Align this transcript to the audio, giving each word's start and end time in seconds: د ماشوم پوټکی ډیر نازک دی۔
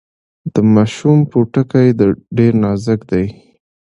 د 0.53 0.55
ماشوم 0.73 1.19
پوټکی 1.31 1.87
ډیر 2.37 2.53
نازک 2.63 2.99
دی۔ 3.09 3.25